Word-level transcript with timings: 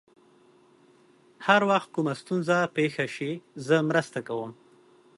هر 1.45 1.61
وخت 1.69 1.89
کومه 1.95 2.13
ستونزه 2.21 2.57
پېښ 2.75 2.93
شي، 3.15 3.31
زه 3.67 3.75
مرسته 3.89 4.19
کوم. 4.27 4.51